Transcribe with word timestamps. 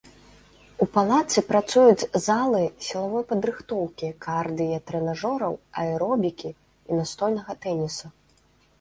У 0.85 0.85
палацы 0.95 1.39
працуюць 1.51 2.09
залы 2.27 2.63
сілавой 2.87 3.25
падрыхтоўкі, 3.33 4.11
кардыя-трэнажораў, 4.29 5.53
аэробікі 5.87 6.49
і 6.55 6.91
настольнага 7.03 7.51
тэніса. 7.67 8.05